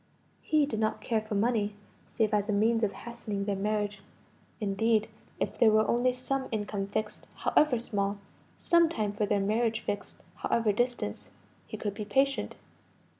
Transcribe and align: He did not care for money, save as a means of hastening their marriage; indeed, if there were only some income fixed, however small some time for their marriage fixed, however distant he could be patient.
He 0.41 0.65
did 0.65 0.79
not 0.79 0.99
care 0.99 1.21
for 1.21 1.35
money, 1.35 1.75
save 2.07 2.33
as 2.33 2.49
a 2.49 2.53
means 2.53 2.83
of 2.83 2.91
hastening 2.91 3.45
their 3.45 3.55
marriage; 3.55 4.01
indeed, 4.59 5.07
if 5.39 5.59
there 5.59 5.69
were 5.69 5.87
only 5.87 6.11
some 6.11 6.47
income 6.51 6.87
fixed, 6.87 7.27
however 7.35 7.77
small 7.77 8.17
some 8.57 8.89
time 8.89 9.13
for 9.13 9.27
their 9.27 9.39
marriage 9.39 9.81
fixed, 9.81 10.15
however 10.37 10.71
distant 10.71 11.29
he 11.67 11.77
could 11.77 11.93
be 11.93 12.03
patient. 12.03 12.55